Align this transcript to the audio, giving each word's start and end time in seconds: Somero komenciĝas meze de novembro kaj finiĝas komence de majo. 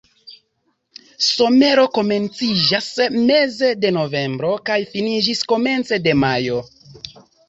Somero 1.25 1.83
komenciĝas 1.97 2.87
meze 3.17 3.69
de 3.81 3.91
novembro 3.97 4.55
kaj 4.71 4.79
finiĝas 4.95 5.43
komence 5.53 6.01
de 6.07 6.15
majo. 6.23 6.59